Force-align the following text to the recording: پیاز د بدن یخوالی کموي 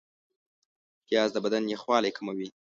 پیاز 1.07 1.29
د 1.33 1.37
بدن 1.45 1.63
یخوالی 1.73 2.11
کموي 2.17 2.47